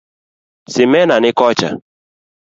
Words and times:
Simena 0.73 1.19
ni 1.19 1.31
kocha. 1.33 1.69